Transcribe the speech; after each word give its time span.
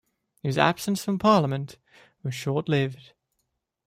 His 0.41 0.57
absence 0.57 1.03
from 1.05 1.19
Parliament 1.19 1.77
was 2.23 2.33
short-lived. 2.33 3.13